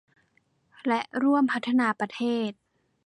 [0.87, 2.51] และร่วมพัฒนาประเทศ